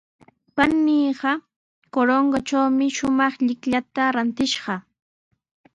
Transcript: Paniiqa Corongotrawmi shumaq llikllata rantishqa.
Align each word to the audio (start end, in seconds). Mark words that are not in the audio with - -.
Paniiqa 0.55 1.33
Corongotrawmi 1.93 2.87
shumaq 2.97 3.33
llikllata 3.47 4.03
rantishqa. 4.15 4.75